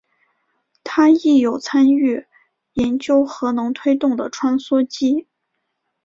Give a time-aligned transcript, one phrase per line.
[0.83, 2.25] 他亦有参与
[2.73, 5.27] 研究核能推动的穿梭机。